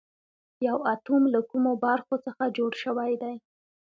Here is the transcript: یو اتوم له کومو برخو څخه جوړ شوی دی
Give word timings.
یو 0.67 0.77
اتوم 0.93 1.23
له 1.33 1.41
کومو 1.49 1.71
برخو 1.85 2.15
څخه 2.25 2.43
جوړ 2.57 2.71
شوی 2.83 3.11
دی 3.21 3.35